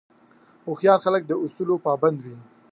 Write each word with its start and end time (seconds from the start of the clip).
هوښیار 0.67 0.99
خلک 1.05 1.23
د 1.27 1.31
اصولو 1.45 1.75
پابند 1.85 2.17
وي. 2.25 2.37